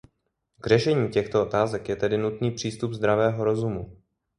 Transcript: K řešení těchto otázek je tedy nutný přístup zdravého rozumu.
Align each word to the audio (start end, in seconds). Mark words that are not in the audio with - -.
K 0.61 0.67
řešení 0.67 1.09
těchto 1.09 1.41
otázek 1.43 1.89
je 1.89 1.95
tedy 1.95 2.17
nutný 2.17 2.51
přístup 2.51 2.93
zdravého 2.93 3.43
rozumu. 3.43 3.97